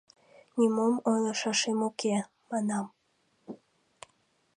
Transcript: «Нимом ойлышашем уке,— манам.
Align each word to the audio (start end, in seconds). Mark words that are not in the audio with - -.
«Нимом 0.57 0.95
ойлышашем 1.09 1.79
уке,— 1.87 2.15
манам. 2.49 2.85